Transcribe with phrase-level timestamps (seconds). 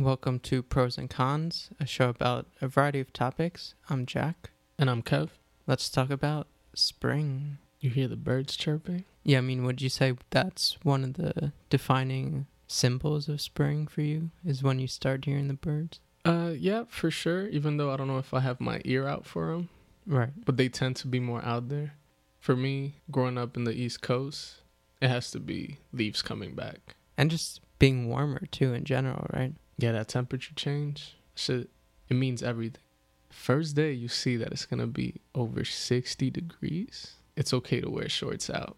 [0.00, 3.74] Welcome to Pros and Cons, a show about a variety of topics.
[3.90, 4.48] I'm Jack.
[4.78, 5.28] And I'm Kev.
[5.66, 7.58] Let's talk about spring.
[7.80, 9.04] You hear the birds chirping?
[9.24, 14.00] Yeah, I mean, would you say that's one of the defining symbols of spring for
[14.00, 14.30] you?
[14.42, 16.00] Is when you start hearing the birds?
[16.24, 17.46] Uh, yeah, for sure.
[17.48, 19.68] Even though I don't know if I have my ear out for them,
[20.06, 20.30] Right.
[20.46, 21.92] but they tend to be more out there.
[22.38, 24.62] For me, growing up in the East Coast,
[25.02, 26.96] it has to be leaves coming back.
[27.18, 29.52] And just being warmer too in general, right?
[29.80, 31.70] Yeah, that temperature change, shit,
[32.08, 32.82] it means everything.
[33.30, 38.08] First day you see that it's gonna be over 60 degrees, it's okay to wear
[38.08, 38.76] shorts out,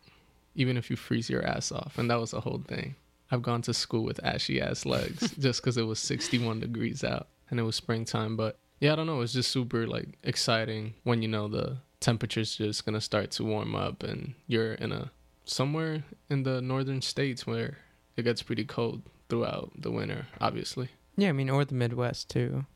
[0.54, 1.98] even if you freeze your ass off.
[1.98, 2.94] And that was the whole thing.
[3.30, 7.28] I've gone to school with ashy ass legs just because it was 61 degrees out
[7.50, 8.36] and it was springtime.
[8.36, 9.22] But yeah, I don't know.
[9.22, 13.74] It's just super like exciting when you know the temperature's just gonna start to warm
[13.74, 15.10] up and you're in a
[15.44, 17.78] somewhere in the northern states where
[18.16, 20.90] it gets pretty cold throughout the winter, obviously.
[21.16, 22.66] Yeah, I mean, or the Midwest too.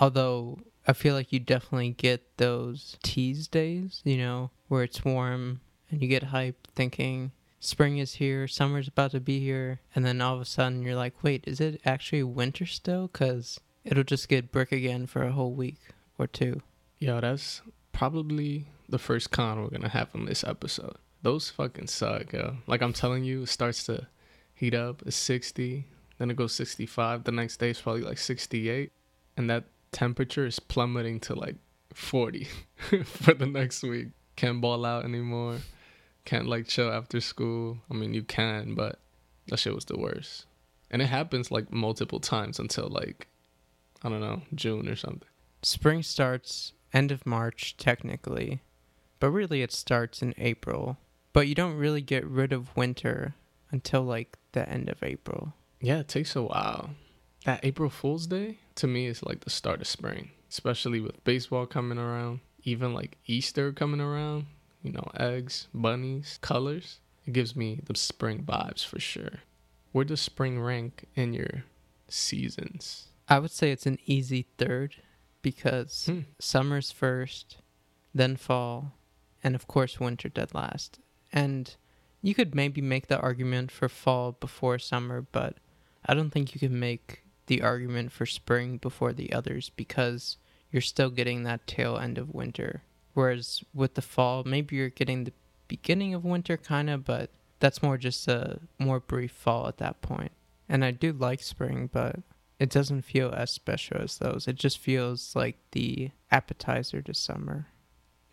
[0.00, 5.60] Although I feel like you definitely get those tease days, you know, where it's warm
[5.90, 10.22] and you get hyped thinking spring is here, summer's about to be here, and then
[10.22, 13.08] all of a sudden you're like, wait, is it actually winter still?
[13.08, 15.80] Because it'll just get brick again for a whole week
[16.18, 16.62] or two.
[16.98, 17.60] Yo, that's
[17.92, 20.96] probably the first con we're gonna have on this episode.
[21.20, 22.56] Those fucking suck, yo.
[22.66, 24.06] Like I'm telling you, it starts to
[24.54, 25.02] heat up.
[25.04, 25.86] It's 60,
[26.18, 27.24] then it goes 65.
[27.24, 28.92] The next day it's probably like 68,
[29.36, 31.56] and that temperature is plummeting to like
[31.92, 32.48] 40
[33.04, 34.08] for the next week.
[34.36, 35.58] Can't ball out anymore.
[36.24, 37.78] Can't like chill after school.
[37.90, 38.98] I mean, you can, but
[39.48, 40.46] that shit was the worst.
[40.90, 43.28] And it happens like multiple times until like
[44.02, 45.28] I don't know June or something.
[45.62, 48.62] Spring starts end of March, technically,
[49.18, 50.98] but really it starts in April.
[51.32, 53.34] But you don't really get rid of winter
[53.70, 55.52] until like the end of April.
[55.80, 56.90] Yeah, it takes a while.
[57.44, 61.66] That April Fool's Day to me is like the start of spring, especially with baseball
[61.66, 64.46] coming around, even like Easter coming around.
[64.82, 67.00] You know, eggs, bunnies, colors.
[67.26, 69.40] It gives me the spring vibes for sure.
[69.92, 71.64] Where does spring rank in your
[72.08, 73.08] seasons?
[73.28, 74.96] I would say it's an easy third
[75.40, 76.20] because Hmm.
[76.38, 77.58] summer's first,
[78.14, 78.92] then fall,
[79.42, 80.98] and of course winter dead last.
[81.32, 81.74] And
[82.24, 85.56] you could maybe make the argument for fall before summer, but
[86.06, 90.38] I don't think you can make the argument for spring before the others because
[90.72, 92.82] you're still getting that tail end of winter.
[93.12, 95.34] Whereas with the fall, maybe you're getting the
[95.68, 97.28] beginning of winter kind of, but
[97.60, 100.32] that's more just a more brief fall at that point.
[100.66, 102.16] And I do like spring, but
[102.58, 104.48] it doesn't feel as special as those.
[104.48, 107.66] It just feels like the appetizer to summer.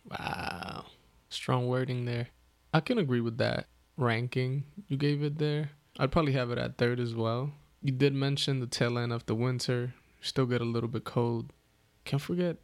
[0.10, 0.86] Wow.
[1.28, 2.30] Strong wording there.
[2.74, 3.68] I can agree with that
[4.02, 5.72] ranking you gave it there.
[6.00, 7.52] I'd probably have it at third as well.
[7.82, 9.94] You did mention the tail end of the winter.
[10.22, 11.52] Still get a little bit cold.
[12.06, 12.58] Can't forget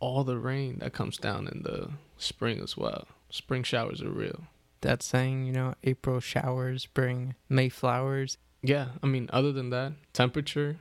[0.00, 3.06] all the rain that comes down in the spring as well.
[3.30, 4.44] Spring showers are real.
[4.82, 8.38] That saying, you know, April showers bring May flowers.
[8.62, 10.76] Yeah, I mean, other than that, temperature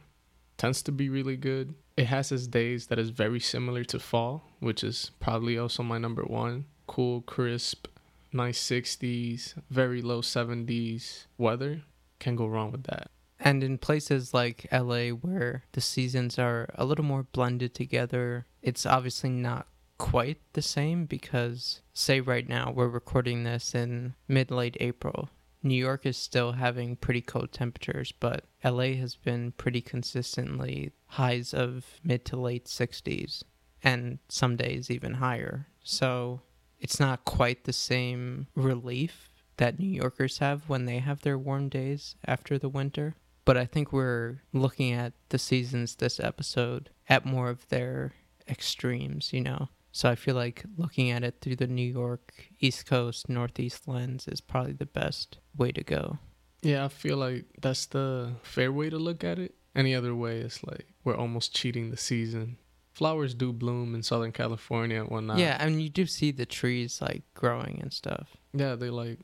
[0.57, 1.73] tends to be really good.
[1.95, 5.97] It has its days that is very similar to fall, which is probably also my
[5.97, 6.65] number one.
[6.85, 7.87] Cool, crisp,
[8.31, 11.83] nice 60s, very low 70s weather.
[12.19, 13.11] Can't go wrong with that.
[13.39, 18.85] And in places like LA where the seasons are a little more blended together, it's
[18.85, 19.67] obviously not
[19.97, 25.29] quite the same because, say, right now we're recording this in mid late April.
[25.63, 31.53] New York is still having pretty cold temperatures, but LA has been pretty consistently highs
[31.53, 33.43] of mid to late 60s
[33.83, 35.67] and some days even higher.
[35.83, 36.41] So
[36.79, 41.69] it's not quite the same relief that New Yorkers have when they have their warm
[41.69, 43.15] days after the winter.
[43.45, 48.13] But I think we're looking at the seasons this episode at more of their
[48.47, 49.69] extremes, you know?
[49.91, 54.27] So I feel like looking at it through the New York, East Coast, Northeast lens
[54.27, 56.19] is probably the best way to go.
[56.61, 59.55] Yeah, I feel like that's the fair way to look at it.
[59.75, 62.57] Any other way, it's like we're almost cheating the season.
[62.97, 65.37] Flowers do bloom in Southern California and whatnot.
[65.37, 68.35] Yeah, I mean, you do see the trees like growing and stuff.
[68.53, 69.19] Yeah, they like,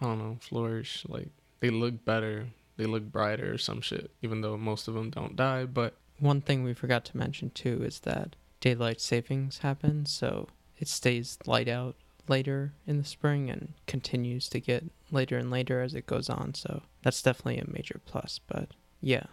[0.00, 1.04] I don't know, flourish.
[1.06, 1.28] Like,
[1.60, 2.46] they look better.
[2.78, 5.66] They look brighter or some shit, even though most of them don't die.
[5.66, 10.48] But One thing we forgot to mention too is that daylight savings happens, so
[10.78, 11.96] it stays light out
[12.28, 16.54] later in the spring and continues to get later and later as it goes on.
[16.54, 18.40] So that's definitely a major plus.
[18.46, 18.68] But
[19.02, 19.24] yeah,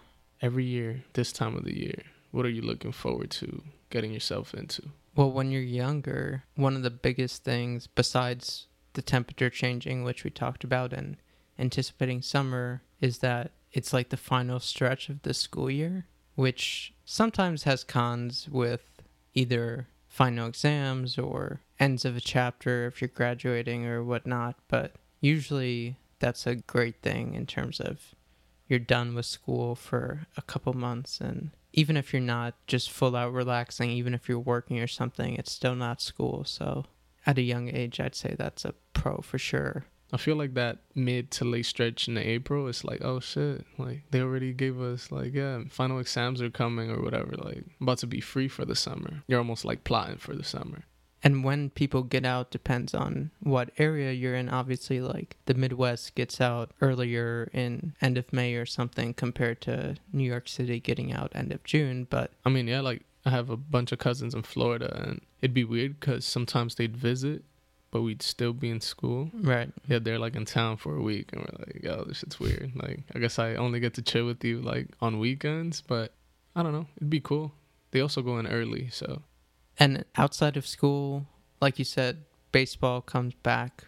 [0.41, 4.53] every year, this time of the year, what are you looking forward to getting yourself
[4.53, 4.83] into?
[5.15, 10.29] well, when you're younger, one of the biggest things besides the temperature changing, which we
[10.29, 11.17] talked about, and
[11.57, 16.05] anticipating summer, is that it's like the final stretch of the school year.
[16.35, 19.01] which sometimes has cons with
[19.33, 24.55] either final exams or ends of a chapter if you're graduating or whatnot.
[24.69, 28.15] But usually that's a great thing in terms of
[28.69, 33.15] you're done with school for a couple months and even if you're not just full
[33.15, 36.85] out relaxing even if you're working or something it's still not school so
[37.25, 40.79] at a young age i'd say that's a pro for sure I feel like that
[40.95, 45.11] mid to late stretch in April, it's like, oh shit, like they already gave us
[45.11, 48.75] like, yeah, final exams are coming or whatever, like about to be free for the
[48.75, 49.23] summer.
[49.27, 50.85] You're almost like plotting for the summer.
[51.23, 56.15] And when people get out depends on what area you're in obviously like the midwest
[56.15, 61.13] gets out earlier in end of may or something compared to new york city getting
[61.13, 64.33] out end of june but I mean, yeah, like I have a bunch of cousins
[64.33, 67.43] in Florida, and it'd be weird because sometimes they'd visit,
[67.91, 69.29] but we'd still be in school.
[69.33, 72.39] right Yeah, they're like in town for a week, and we're like, yo, this shit's
[72.39, 72.71] weird.
[72.75, 76.13] Like, I guess I only get to chill with you like on weekends, but
[76.55, 77.53] I don't know, it'd be cool.
[77.91, 79.21] They also go in early, so
[79.79, 81.25] And outside of school,
[81.61, 83.85] like you said, baseball comes back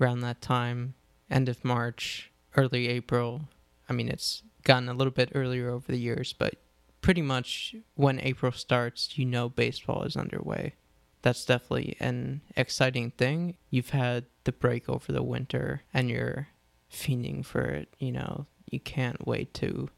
[0.00, 0.94] around that time,
[1.30, 3.42] end of March, early April.
[3.88, 6.54] I mean, it's gotten a little bit earlier over the years, but
[7.02, 10.74] pretty much when April starts, you know baseball is underway.
[11.20, 13.56] That's definitely an exciting thing.
[13.68, 16.48] You've had the break over the winter and you're
[16.90, 19.90] fiending for it, you know, you can't wait to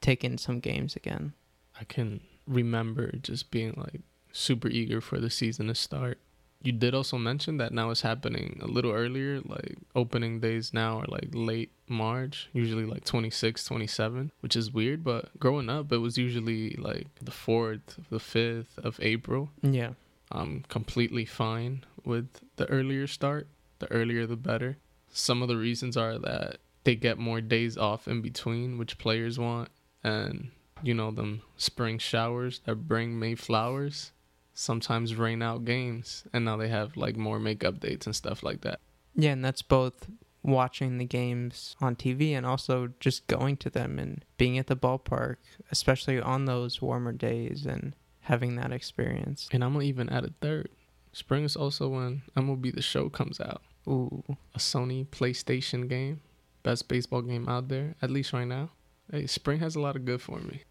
[0.00, 1.34] take in some games again.
[1.78, 4.00] I can remember just being like
[4.36, 6.18] super eager for the season to start.
[6.62, 10.98] You did also mention that now it's happening a little earlier, like opening days now
[11.00, 15.98] are like late March, usually like 26, 27, which is weird, but growing up it
[15.98, 19.50] was usually like the 4th, the 5th of April.
[19.62, 19.90] Yeah.
[20.32, 23.46] I'm completely fine with the earlier start.
[23.78, 24.78] The earlier the better.
[25.10, 29.38] Some of the reasons are that they get more days off in between, which players
[29.38, 29.68] want,
[30.02, 30.50] and
[30.82, 34.12] you know them spring showers that bring May flowers
[34.56, 38.62] sometimes rain out games, and now they have like more make updates and stuff like
[38.62, 38.80] that.
[39.14, 40.08] Yeah, and that's both
[40.42, 44.76] watching the games on TV and also just going to them and being at the
[44.76, 45.36] ballpark,
[45.70, 49.48] especially on those warmer days and having that experience.
[49.52, 50.70] And I'm gonna even add a third.
[51.12, 54.22] Spring is also when MLB The Show comes out, Ooh,
[54.54, 56.20] a Sony PlayStation game,
[56.62, 58.70] best baseball game out there, at least right now.
[59.10, 60.62] Hey, spring has a lot of good for me.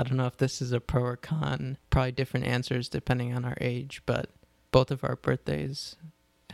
[0.00, 1.76] I don't know if this is a pro or con.
[1.90, 4.30] Probably different answers depending on our age, but
[4.72, 5.96] both of our birthdays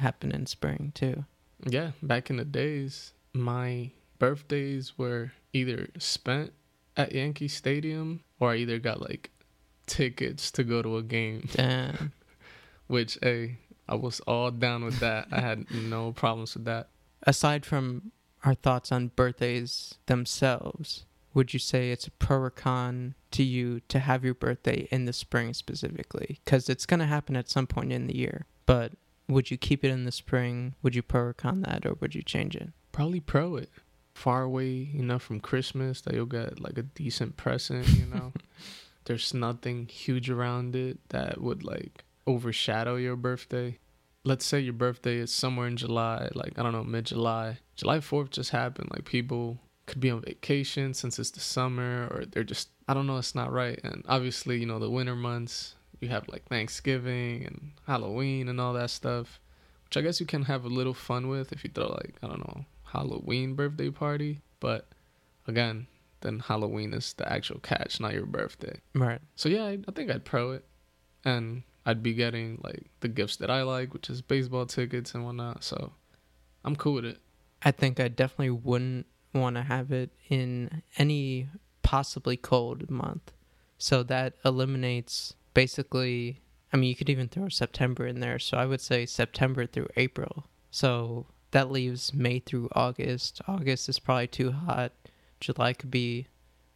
[0.01, 1.27] happen in spring too.
[1.65, 6.55] Yeah, back in the days, my birthdays were either spent
[6.97, 9.31] at Yankee Stadium or I either got like
[9.87, 12.13] tickets to go to a game, Damn.
[12.89, 13.59] which, hey,
[13.89, 15.29] I was all down with that.
[15.31, 16.89] I had no problems with that.
[17.23, 18.11] Aside from
[18.43, 21.05] our thoughts on birthdays themselves,
[21.37, 25.05] would you say it's a pro or con to you to have your birthday in
[25.05, 26.41] the spring specifically?
[26.43, 28.47] Because it's going to happen at some point in the year.
[28.65, 28.93] But
[29.29, 30.77] would you keep it in the spring?
[30.83, 32.71] Would you pro or con that, or would you change it?
[32.91, 33.69] Probably pro it.
[34.15, 38.33] Far away enough from Christmas that you'll get like a decent present, you know?
[39.05, 43.79] There's nothing huge around it that would like overshadow your birthday.
[44.25, 47.59] Let's say your birthday is somewhere in July, like I don't know, mid July.
[47.75, 48.89] July 4th just happened.
[48.91, 53.07] Like people could be on vacation since it's the summer or they're just I don't
[53.07, 53.81] know, it's not right.
[53.83, 58.73] And obviously, you know, the winter months, you have like Thanksgiving and Halloween and all
[58.75, 59.41] that stuff,
[59.85, 62.29] which I guess you can have a little fun with if you throw like, I
[62.29, 64.89] don't know, Halloween birthday party, but
[65.47, 65.87] again,
[66.21, 68.81] then Halloween is the actual catch, not your birthday.
[68.95, 69.21] Right.
[69.35, 70.65] So yeah, I, I think I'd pro it,
[71.25, 75.25] and I'd be getting like the gifts that I like, which is baseball tickets and
[75.25, 75.65] whatnot.
[75.65, 75.93] So
[76.65, 77.19] I'm cool with it.
[77.63, 79.07] I think I definitely wouldn't
[79.41, 81.49] want to have it in any
[81.83, 83.33] possibly cold month.
[83.79, 86.41] So that eliminates basically,
[86.73, 88.39] I mean, you could even throw September in there.
[88.39, 90.47] So I would say September through April.
[90.71, 93.41] So that leaves May through August.
[93.47, 94.93] August is probably too hot.
[95.41, 96.27] July could be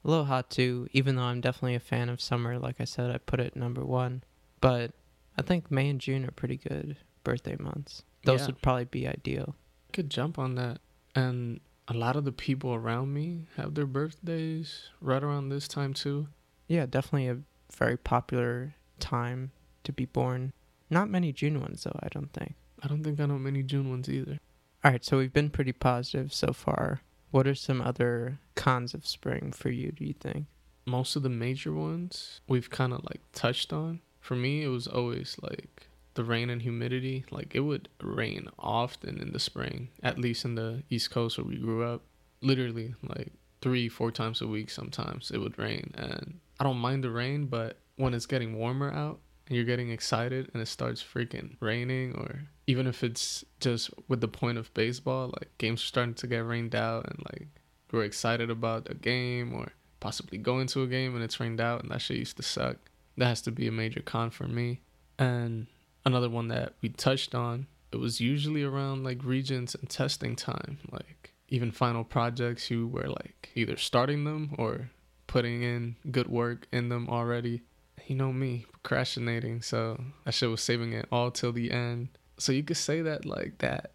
[0.05, 2.59] a little hot too, even though I'm definitely a fan of summer.
[2.59, 4.23] Like I said, I put it number one.
[4.61, 4.93] But
[5.39, 8.03] I think May and June are pretty good birthday months.
[8.25, 8.47] Those Yeah.
[8.47, 9.55] would probably be ideal.
[9.93, 10.81] Could jump on that,
[11.15, 11.61] and
[11.91, 16.29] a lot of the people around me have their birthdays right around this time too.
[16.69, 17.39] Yeah, definitely a
[17.77, 19.51] very popular time
[19.83, 20.53] to be born.
[20.89, 22.55] Not many June ones, though, I don't think.
[22.81, 24.39] I don't think I know many June ones either.
[24.85, 27.01] All right, so we've been pretty positive so far.
[27.33, 30.47] What are some other cons of spring for you, do you think?
[30.87, 34.01] Most of the major ones we've kind of like touched on.
[34.21, 37.25] For me, it was always like the rain and humidity.
[37.31, 41.47] Like it would rain often in the spring, at least in the East Coast where
[41.47, 42.03] we grew up.
[42.43, 45.93] Literally, like three, four times a week sometimes it would rain.
[45.97, 49.91] And I don't mind the rain, but when it's getting warmer out and you're getting
[49.91, 54.73] excited and it starts freaking raining, or even if it's just with the point of
[54.75, 57.49] baseball, like games are starting to get rained out and like
[57.93, 61.83] we're excited about a game or possibly going to a game and it's rained out
[61.83, 62.77] and that shit used to suck.
[63.17, 64.81] That has to be a major con for me.
[65.19, 65.67] And
[66.05, 70.79] another one that we touched on, it was usually around like regents and testing time.
[70.91, 74.91] Like even final projects, you were like either starting them or
[75.27, 77.63] putting in good work in them already.
[78.07, 82.09] You know me, procrastinating, so that shit was saving it all till the end.
[82.39, 83.93] So you could say that like that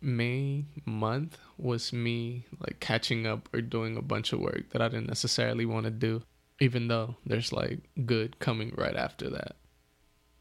[0.00, 4.88] May month was me like catching up or doing a bunch of work that I
[4.88, 6.22] didn't necessarily want to do,
[6.60, 9.56] even though there's like good coming right after that.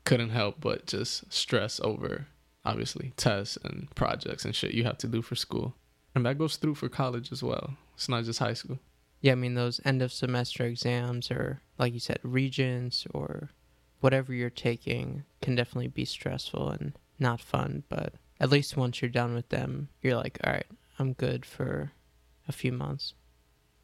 [0.08, 2.28] Couldn't help but just stress over
[2.64, 5.76] obviously tests and projects and shit you have to do for school.
[6.16, 7.76] And that goes through for college as well.
[7.96, 8.80] It's not just high school.
[9.22, 13.50] Yeah, I mean those end of semester exams or like you said regents or
[14.00, 19.10] whatever you're taking can definitely be stressful and not fun, but at least once you're
[19.10, 20.68] done with them, you're like, all right,
[21.00, 21.92] I'm good for
[22.48, 23.14] a few months.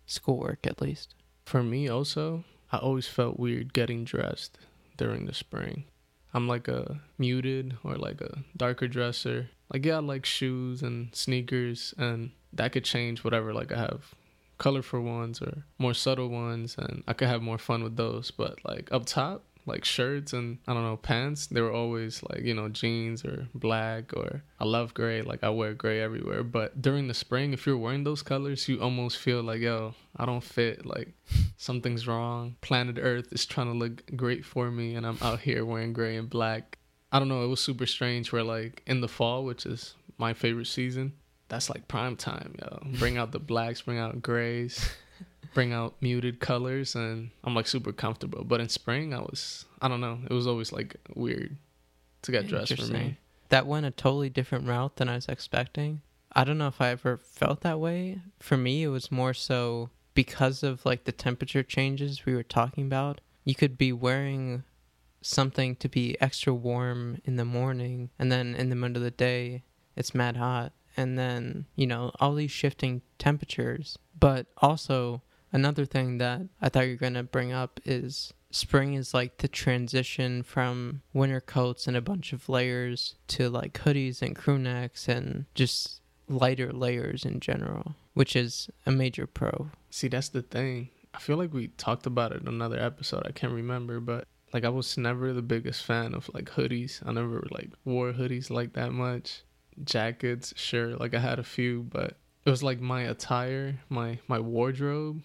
[0.06, 1.16] Schoolwork, at least.
[1.46, 4.58] For me, also, I always felt weird getting dressed
[4.98, 5.86] during the spring.
[6.34, 9.50] I'm like a muted or like a darker dresser.
[9.72, 13.54] Like, yeah, I like shoes and sneakers, and that could change whatever.
[13.54, 14.14] Like, I have
[14.58, 18.32] colorful ones or more subtle ones, and I could have more fun with those.
[18.32, 21.48] But, like, up top, like shirts and I don't know pants.
[21.48, 25.22] They were always like you know jeans or black or I love gray.
[25.22, 26.44] Like I wear gray everywhere.
[26.44, 30.26] But during the spring, if you're wearing those colors, you almost feel like yo, I
[30.26, 30.86] don't fit.
[30.86, 31.14] Like
[31.58, 32.56] something's wrong.
[32.62, 36.18] Planet Earth is trying to look great for me, and I'm out here wearing gray
[36.18, 36.78] and black.
[37.12, 37.44] I don't know.
[37.44, 38.32] It was super strange.
[38.32, 41.14] Where like in the fall, which is my favorite season,
[41.48, 42.80] that's like prime time, yo.
[43.00, 44.90] Bring out the blacks, bring out grays
[45.54, 48.44] bring out muted colors and I'm like super comfortable.
[48.44, 51.58] But in spring, I was, I don't know, it was always like weird
[52.24, 53.18] to get dressed for me.
[53.50, 56.02] That went a totally different route than I was expecting.
[56.36, 58.20] I don't know if I ever felt that way.
[58.40, 62.86] For me, it was more so because of like the temperature changes we were talking
[62.86, 63.22] about.
[63.44, 64.64] You could be wearing
[65.22, 69.12] something to be extra warm in the morning, and then in the middle of the
[69.12, 69.64] day,
[69.96, 70.74] it's mad hot.
[70.96, 73.98] And then, you know, all these shifting temperatures.
[74.20, 78.96] But also, Another thing that I thought you were going to bring up is spring
[78.96, 84.24] is like the transition from winter coats and a bunch of layers to like hoodies
[84.24, 89.70] and crew necks and just lighter layers in general, which is a major pro.
[89.92, 90.90] See, that's the thing.
[91.14, 93.28] I feel like we talked about it in another episode.
[93.28, 97.06] I can't remember, but like I was never the biggest fan of like hoodies.
[97.06, 99.44] I never like wore hoodies like that much.
[99.84, 104.40] Jackets, sure, like I had a few, but it was like my attire, my my
[104.40, 105.22] wardrobe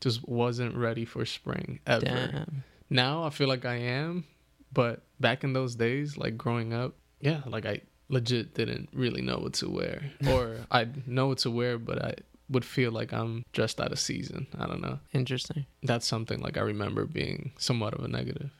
[0.00, 2.04] just wasn't ready for spring ever.
[2.04, 2.64] Damn.
[2.90, 4.24] Now I feel like I am,
[4.72, 9.38] but back in those days, like growing up, yeah, like I legit didn't really know
[9.38, 12.14] what to wear, or I know what to wear, but I
[12.50, 14.46] would feel like I'm dressed out of season.
[14.58, 14.98] I don't know.
[15.12, 15.66] Interesting.
[15.82, 18.50] That's something like I remember being somewhat of a negative.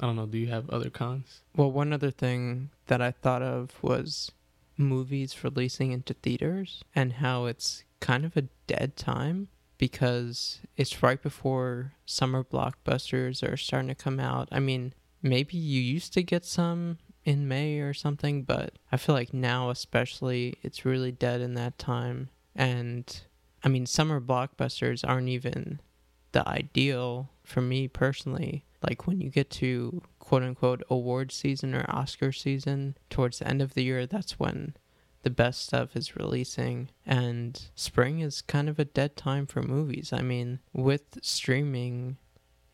[0.00, 0.26] I don't know.
[0.26, 1.40] Do you have other cons?
[1.54, 4.30] Well, one other thing that I thought of was
[4.76, 9.48] movies releasing into theaters and how it's kind of a dead time
[9.78, 14.48] because it's right before summer blockbusters are starting to come out.
[14.50, 19.14] I mean, maybe you used to get some in May or something, but I feel
[19.14, 22.30] like now, especially, it's really dead in that time.
[22.54, 23.20] And
[23.62, 25.80] I mean, summer blockbusters aren't even
[26.32, 28.64] the ideal for me personally.
[28.82, 33.60] Like when you get to quote unquote award season or Oscar season towards the end
[33.60, 34.76] of the year, that's when
[35.26, 40.12] the best stuff is releasing and spring is kind of a dead time for movies.
[40.12, 42.16] I mean, with streaming,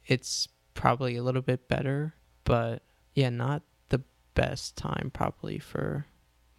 [0.06, 2.12] it's probably a little bit better,
[2.44, 2.82] but
[3.14, 4.02] yeah, not the
[4.34, 6.04] best time probably for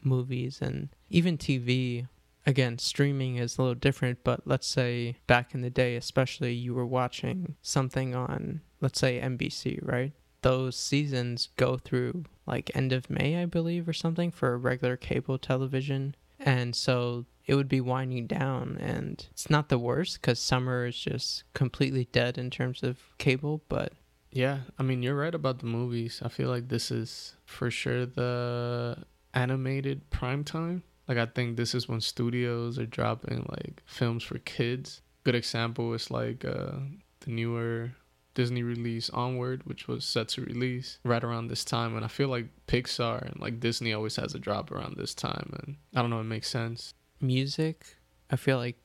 [0.02, 2.08] movies and even TV.
[2.48, 6.74] Again, streaming is a little different, but let's say back in the day, especially you
[6.74, 10.14] were watching something on, let's say NBC, right?
[10.44, 15.38] Those seasons go through like end of May, I believe, or something for regular cable
[15.38, 16.16] television.
[16.40, 18.78] And so it would be winding down.
[18.80, 23.64] And it's not the worst because summer is just completely dead in terms of cable.
[23.70, 23.94] But
[24.32, 26.22] yeah, I mean, you're right about the movies.
[26.24, 28.98] I feel like this is for sure the
[29.34, 30.84] animated prime time.
[31.08, 35.02] Like, I think this is when studios are dropping like films for kids.
[35.24, 36.80] Good example is like uh,
[37.22, 37.92] the newer
[38.34, 41.96] Disney release Onward, which was set to release right around this time.
[41.96, 45.54] And I feel like Pixar and like Disney always has a drop around this time.
[45.62, 46.94] And I don't know, it makes sense.
[47.22, 47.98] Music,
[48.32, 48.78] I feel like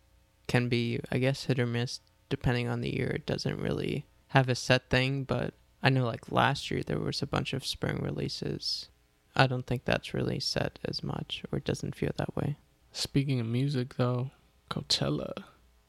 [0.46, 3.08] can be, I guess, hit or miss depending on the year.
[3.08, 7.22] It doesn't really have a set thing, but I know like last year there was
[7.22, 8.88] a bunch of spring releases.
[9.36, 12.56] I don't think that's really set as much, or it doesn't feel that way.
[12.92, 14.32] Speaking of music, though,
[14.70, 15.44] Coachella,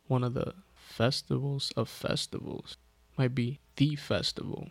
[0.08, 2.78] one of the festivals of festivals,
[3.20, 4.70] might be the festival,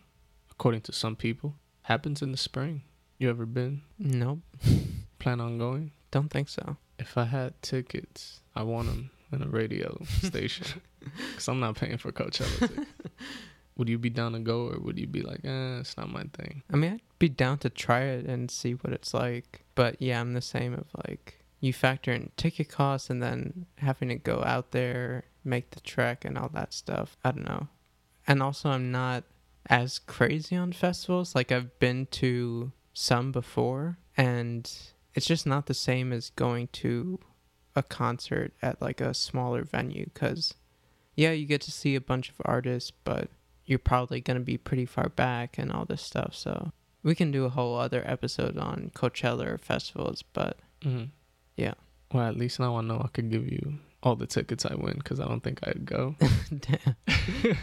[0.49, 2.81] according to some people, happens in the spring.
[3.19, 3.83] You ever been?
[3.99, 4.39] Nope,
[5.19, 5.91] Plan on going?
[6.11, 6.77] don't think so.
[6.97, 11.99] If I had tickets, I want them in a radio station because I'm not paying
[11.99, 12.87] for Coachella.
[13.77, 16.23] would you be down to go, or would you be like, eh, it's not my
[16.33, 16.63] thing?
[16.73, 19.63] I mean, I'd be down to try it and see what it's like.
[19.75, 24.09] But yeah, I'm the same of like you factor in ticket costs and then having
[24.09, 27.15] to go out there, make the trek and all that stuff.
[27.23, 27.67] I don't know.
[28.29, 29.25] And also I'm not
[29.69, 31.35] as crazy on festivals.
[31.35, 34.71] Like I've been to some before and
[35.13, 37.19] it's just not the same as going to
[37.75, 40.53] a concert at like a smaller venue cuz
[41.15, 43.29] yeah, you get to see a bunch of artists, but
[43.65, 46.33] you're probably going to be pretty far back and all this stuff.
[46.33, 46.71] So
[47.03, 51.05] we can do a whole other episode on Coachella or festivals, but Mm-hmm.
[51.57, 51.73] Yeah.
[52.13, 54.95] Well, at least now I know I could give you all the tickets I win
[54.97, 56.15] because I don't think I'd go.
[56.59, 56.95] damn.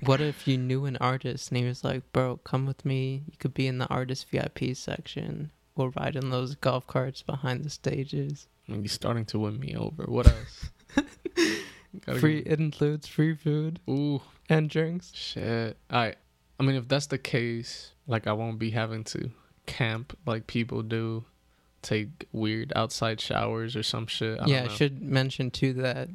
[0.00, 3.24] what if you knew an artist and he was like, bro, come with me.
[3.26, 5.50] You could be in the artist VIP section.
[5.74, 8.48] We'll ride in those golf carts behind the stages.
[8.68, 10.04] I mean, you're starting to win me over.
[10.04, 10.70] What else?
[12.20, 15.12] Free, it includes free food Ooh, and drinks.
[15.14, 15.78] shit.
[15.88, 16.14] I,
[16.60, 19.30] I mean, if that's the case, like I won't be having to
[19.66, 21.24] camp like people do,
[21.82, 24.40] take weird outside showers or some shit.
[24.40, 24.74] I yeah, I don't know.
[24.74, 26.08] should mention too that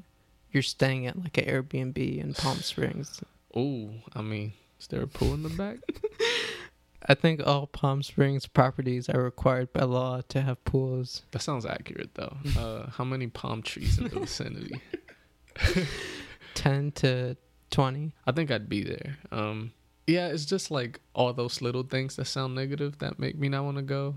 [0.51, 3.22] you're staying at like an Airbnb in Palm Springs.
[3.56, 5.77] Ooh, I mean, is there a pool in the back?
[7.06, 11.24] I think all Palm Springs properties are required by law to have pools.
[11.32, 12.38] That sounds accurate though.
[12.58, 14.80] Uh, how many palm trees in the vicinity?
[16.53, 17.38] 10 to
[17.72, 18.13] 20.
[18.27, 19.18] I think I'd be there.
[19.32, 19.72] Um,
[20.06, 23.63] yeah, it's just like all those little things that sound negative that make me not
[23.63, 24.15] want to go.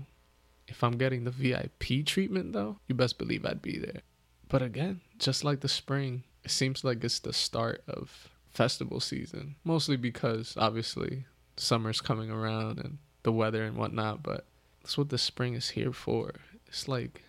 [0.67, 4.01] If I'm getting the VIP treatment though, you best believe I'd be there.
[4.47, 9.55] But again, just like the spring, it seems like it's the start of festival season.
[9.63, 11.25] Mostly because obviously
[11.57, 14.45] summer's coming around and the weather and whatnot, but
[14.81, 16.33] that's what the spring is here for.
[16.67, 17.23] It's like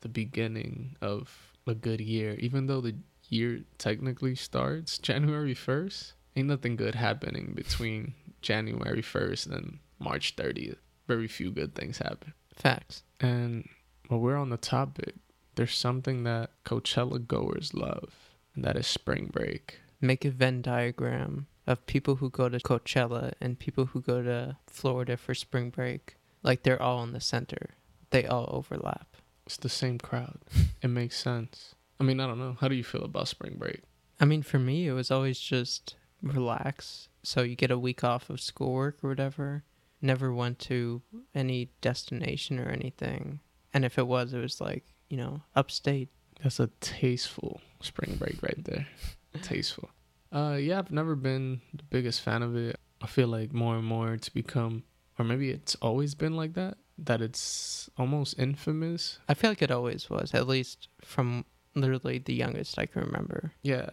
[0.00, 2.34] the beginning of a good year.
[2.38, 2.96] Even though the
[3.28, 10.76] year technically starts January 1st, ain't nothing good happening between January 1st and March 30th.
[11.06, 12.34] Very few good things happen.
[12.58, 13.02] Facts.
[13.20, 13.68] And
[14.08, 15.14] while we're on the topic,
[15.54, 19.78] there's something that Coachella goers love, and that is spring break.
[20.00, 24.56] Make a Venn diagram of people who go to Coachella and people who go to
[24.66, 26.16] Florida for spring break.
[26.42, 27.70] Like they're all in the center,
[28.10, 29.16] they all overlap.
[29.46, 30.38] It's the same crowd.
[30.82, 31.74] It makes sense.
[31.98, 32.56] I mean, I don't know.
[32.60, 33.80] How do you feel about spring break?
[34.20, 37.08] I mean, for me, it was always just relax.
[37.24, 39.64] So you get a week off of schoolwork or whatever.
[40.00, 41.02] Never went to
[41.34, 43.40] any destination or anything.
[43.74, 46.08] And if it was, it was like, you know, upstate.
[46.42, 48.86] That's a tasteful spring break right there.
[49.42, 49.90] tasteful.
[50.32, 52.76] Uh yeah, I've never been the biggest fan of it.
[53.00, 54.84] I feel like more and more it's become
[55.18, 59.18] or maybe it's always been like that, that it's almost infamous.
[59.28, 63.52] I feel like it always was, at least from literally the youngest I can remember.
[63.62, 63.90] Yeah.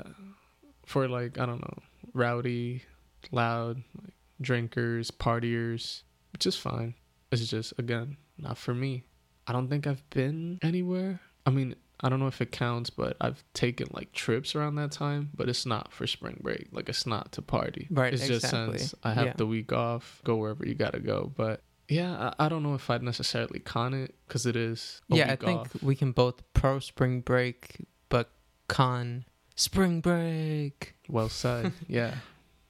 [0.86, 1.78] For like, I don't know,
[2.14, 2.84] rowdy,
[3.32, 6.96] loud, like drinkers, partiers, which is fine.
[7.32, 9.06] It's just again, not for me.
[9.48, 11.20] I don't think I've been anywhere.
[11.46, 14.92] I mean, I don't know if it counts, but I've taken like trips around that
[14.92, 16.68] time, but it's not for spring break.
[16.72, 17.88] Like it's not to party.
[17.90, 19.34] Right, It's just since I have Yeah.
[19.38, 21.32] the week off, go wherever you gotta go.
[21.36, 25.02] But yeah, I, I don't know if I'd necessarily con it because it is.
[25.12, 25.84] A yeah, I think off.
[25.84, 27.78] we can both pro spring break,
[28.10, 28.32] but
[28.68, 30.96] con spring break.
[31.08, 31.72] Well said.
[31.88, 32.16] yeah,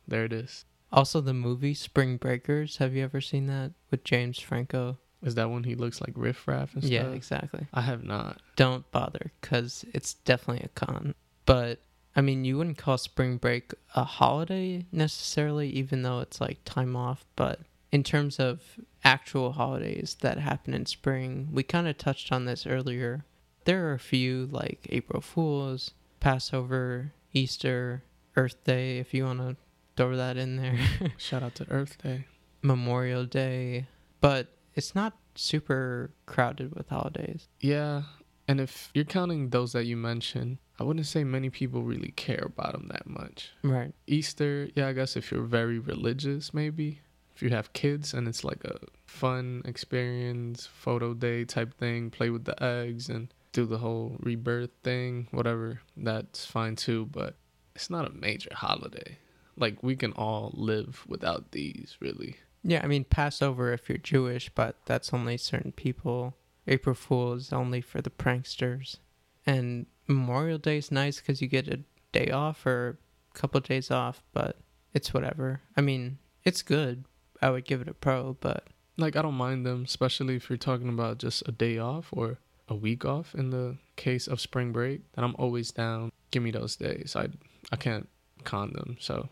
[0.08, 0.66] there it is.
[0.96, 2.78] Also, the movie Spring Breakers.
[2.78, 4.98] Have you ever seen that with James Franco?
[5.22, 6.92] Is that when he looks like riff raff and stuff?
[6.92, 7.68] Yeah, exactly.
[7.74, 8.42] I have not.
[8.56, 11.14] Don't bother, because it's definitely a con.
[11.46, 11.82] But,
[12.16, 16.96] I mean, you wouldn't call spring break a holiday necessarily, even though it's like time
[16.96, 17.26] off.
[17.36, 17.60] But
[17.92, 18.62] in terms of
[19.04, 23.26] actual holidays that happen in spring, we kind of touched on this earlier.
[23.66, 28.04] There are a few like April Fools, Passover, Easter,
[28.38, 29.58] Earth Day, if you want to
[29.96, 30.78] throw that in there.
[31.18, 32.26] Shout out to Earth Day.
[32.62, 33.88] Memorial Day,
[34.22, 37.48] but it's not super crowded with holidays.
[37.60, 38.04] Yeah,
[38.48, 42.44] and if you're counting those that you mentioned, I wouldn't say many people really care
[42.46, 43.52] about them that much.
[43.64, 43.94] Right.
[44.08, 47.02] Easter, yeah, I guess if you're very religious, maybe.
[47.36, 52.30] If you have kids and it's like a fun experience, photo day type thing, play
[52.30, 57.36] with the eggs and do the whole rebirth thing, whatever, that's fine too, but
[57.76, 59.18] it's not a major holiday.
[59.58, 62.38] Like we can all live without these, really.
[62.64, 66.36] Yeah, I mean Passover if you're Jewish, but that's only certain people.
[66.68, 68.98] April Fool is only for the pranksters,
[69.46, 72.98] and Memorial Day is nice because you get a day off or
[73.34, 74.58] a couple of days off, but
[74.94, 75.62] it's whatever.
[75.78, 77.06] I mean, it's good.
[77.42, 80.58] I would give it a pro, but Like I don't mind them, especially if you're
[80.58, 84.72] talking about just a day off or a week off in the case of spring
[84.72, 85.02] break.
[85.14, 86.12] Then I'm always down.
[86.32, 87.16] Give me those days.
[87.16, 87.28] I
[87.72, 88.08] I can't
[88.44, 88.98] con them.
[89.00, 89.30] So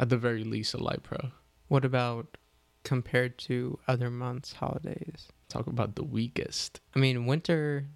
[0.00, 1.30] at the very least, a light pro.
[1.68, 2.36] what about
[2.82, 5.28] compared to other months' holidays?
[5.48, 6.80] Talk about the weakest.
[6.96, 7.86] I mean, winter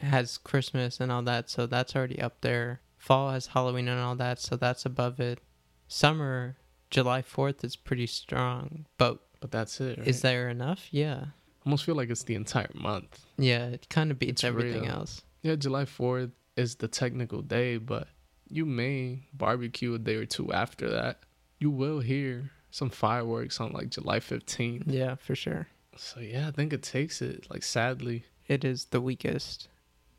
[0.00, 2.80] has Christmas and all that, so that's already up there.
[2.98, 5.40] Fall has Halloween and all that, so that's above it.
[5.88, 6.56] Summer,
[6.90, 9.98] July 4th is pretty strong, but But that's it.
[9.98, 10.08] Right?
[10.08, 10.88] is there enough?
[10.90, 11.26] Yeah.
[11.64, 13.24] almost feel like it's the entire month.
[13.38, 14.92] Yeah, it kind of beats It's everything real.
[14.92, 15.22] else.
[15.42, 18.08] Yeah, July 4th is the technical day, but
[18.48, 21.20] you may barbecue a day or two after that.
[21.58, 24.84] You will hear some fireworks on like July 15th.
[24.86, 25.68] Yeah, for sure.
[25.96, 27.46] So yeah, I think it takes it.
[27.50, 29.68] Like sadly, It is the weakest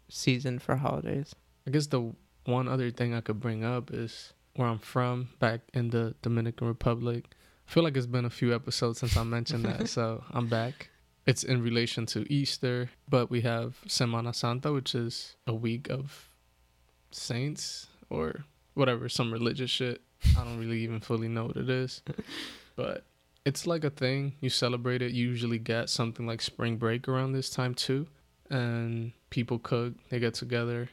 [0.10, 1.36] season for holidays.
[1.66, 2.14] I guess the
[2.46, 6.68] one other thing I could bring up is where I'm from, back in the Dominican
[6.68, 7.26] Republic.
[7.68, 10.90] I feel like it's been a few episodes since I mentioned that, so I'm back.
[11.26, 16.30] It's in relation to Easter, but we have Semana Santa, which is a week of
[17.12, 18.46] saints or
[18.78, 20.02] whatever, some religious shit.
[20.38, 22.02] I don't really even fully know what it is,
[22.76, 23.04] but
[23.46, 24.34] it's like a thing.
[24.42, 25.12] You celebrate it.
[25.12, 28.08] You usually get something like spring break around this time too,
[28.50, 29.94] and people cook.
[30.10, 30.90] They get together.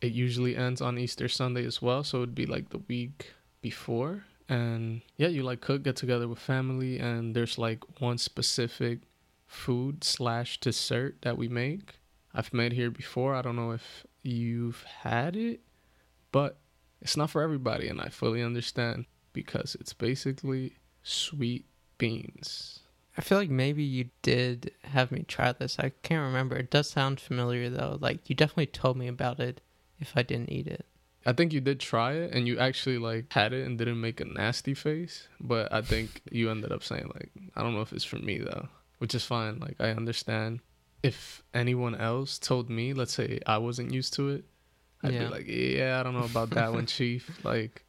[0.00, 3.32] It usually ends on Easter Sunday as well, so it'd be like the week
[3.62, 4.24] before.
[4.48, 9.00] And yeah, you like cook, get together with family, and there's like one specific
[9.46, 11.94] food slash dessert that we make.
[12.34, 13.34] I've made here before.
[13.34, 15.60] I don't know if you've had it,
[16.32, 16.58] but
[17.04, 21.66] it's not for everybody, and I fully understand because it's basically sweet
[21.98, 22.80] beans.
[23.16, 25.78] I feel like maybe you did have me try this.
[25.78, 26.56] I can't remember.
[26.56, 27.98] It does sound familiar though.
[28.00, 29.60] Like you definitely told me about it
[30.00, 30.86] if I didn't eat it.
[31.26, 34.20] I think you did try it and you actually like had it and didn't make
[34.20, 37.92] a nasty face, but I think you ended up saying like I don't know if
[37.92, 39.58] it's for me though, which is fine.
[39.58, 40.60] Like I understand.
[41.02, 44.46] If anyone else told me, let's say I wasn't used to it,
[45.04, 45.24] I'd Yeah.
[45.24, 47.30] be like, yeah, I don't know about that one, chief.
[47.44, 47.84] Like,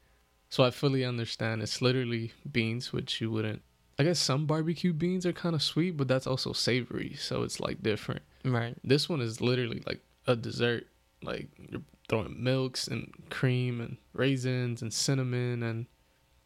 [0.49, 1.61] so I fully understand.
[1.61, 3.61] It's literally beans, which you wouldn't.
[3.97, 7.59] I guess some barbecue beans are kind of sweet, but that's also savory, so it's
[7.61, 8.21] like different.
[8.43, 8.75] Right.
[8.83, 10.87] This one is literally like a dessert.
[11.23, 15.87] Like you're throwing milks and cream and raisins and cinnamon and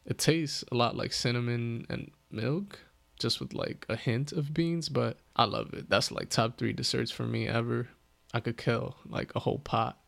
[0.05, 2.79] it tastes a lot like cinnamon and milk
[3.19, 5.89] just with like a hint of beans, but I love it.
[5.89, 7.89] That's like top 3 desserts for me ever.
[8.33, 9.98] I could kill like a whole pot.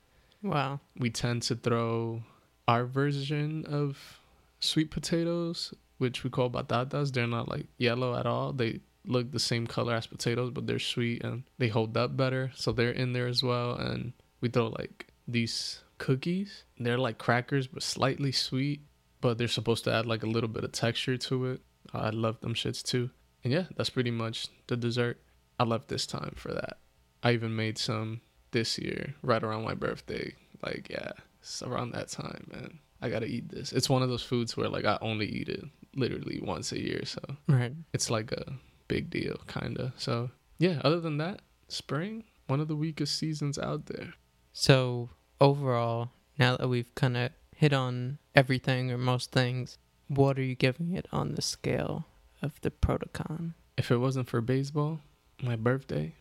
[0.43, 0.79] Wow.
[0.97, 2.23] We tend to throw
[2.67, 4.19] our version of
[4.59, 7.11] sweet potatoes, which we call batatas.
[7.11, 8.53] They're not like yellow at all.
[8.53, 12.51] They look the same color as potatoes, but they're sweet and they hold up better.
[12.55, 13.75] So they're in there as well.
[13.75, 16.63] And we throw like these cookies.
[16.79, 18.81] They're like crackers, but slightly sweet.
[19.21, 21.61] But they're supposed to add like a little bit of texture to it.
[21.93, 23.11] I love them shits too.
[23.43, 25.21] And yeah, that's pretty much the dessert.
[25.59, 26.79] I left this time for that.
[27.21, 28.21] I even made some
[28.51, 30.33] this year, right around my birthday.
[30.63, 31.11] Like, yeah,
[31.41, 32.79] it's around that time, man.
[33.01, 33.71] I gotta eat this.
[33.73, 35.63] It's one of those foods where like I only eat it
[35.95, 37.73] literally once a year, so Right.
[37.93, 38.53] it's like a
[38.87, 39.93] big deal, kinda.
[39.97, 44.13] So yeah, other than that, spring, one of the weakest seasons out there.
[44.53, 45.09] So
[45.39, 50.55] overall, now that we've kind of hit on everything or most things, what are you
[50.55, 52.05] giving it on the scale
[52.41, 53.53] of the protocon?
[53.77, 54.99] If it wasn't for baseball,
[55.41, 56.13] my birthday,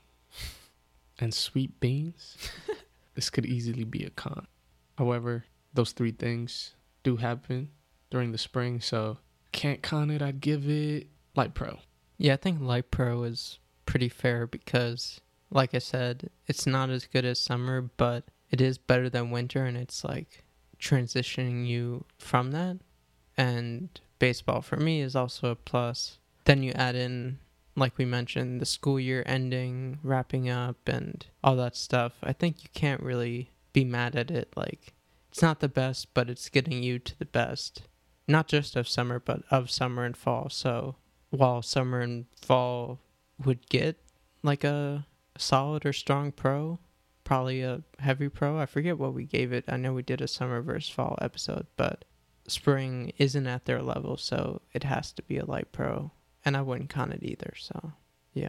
[1.20, 2.36] and sweet beans,
[3.14, 4.46] this could easily be a con.
[4.96, 7.70] However, those three things do happen
[8.10, 9.18] during the spring, so
[9.52, 10.22] can't con it.
[10.22, 11.06] I'd give it
[11.36, 11.78] light pro.
[12.18, 17.06] Yeah, I think light pro is pretty fair because, like I said, it's not as
[17.06, 20.44] good as summer, but it is better than winter, and it's like
[20.80, 22.78] transitioning you from that.
[23.36, 26.18] And baseball for me is also a plus.
[26.44, 27.38] Then you add in,
[27.76, 32.12] like we mentioned, the school year ending, wrapping up, and all that stuff.
[32.22, 34.52] I think you can't really be mad at it.
[34.56, 34.94] Like,
[35.30, 37.82] it's not the best, but it's getting you to the best.
[38.26, 40.48] Not just of summer, but of summer and fall.
[40.50, 40.96] So,
[41.30, 43.00] while summer and fall
[43.44, 43.96] would get
[44.42, 45.06] like a
[45.38, 46.78] solid or strong pro,
[47.24, 48.58] probably a heavy pro.
[48.58, 49.64] I forget what we gave it.
[49.68, 52.04] I know we did a summer versus fall episode, but
[52.46, 56.10] spring isn't at their level, so it has to be a light pro.
[56.44, 57.92] And I wouldn't con it either, so
[58.32, 58.48] yeah.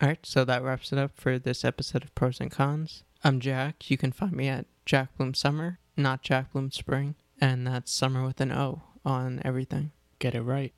[0.00, 3.04] All right, so that wraps it up for this episode of Pros and Cons.
[3.22, 3.90] I'm Jack.
[3.90, 8.24] You can find me at Jack Bloom Summer, not Jack Bloom Spring, and that's Summer
[8.24, 9.92] with an O on everything.
[10.18, 10.72] Get it right.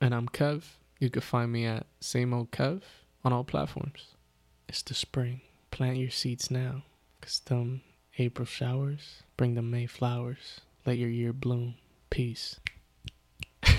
[0.00, 0.62] And I'm Kev.
[0.98, 2.82] You can find me at same old Kev
[3.24, 4.14] on all platforms.
[4.68, 5.40] It's the spring.
[5.70, 6.84] Plant your seeds now,
[7.20, 7.82] 'cause them
[8.18, 10.60] April showers bring the May flowers.
[10.86, 11.74] Let your year bloom.
[12.10, 12.58] Peace.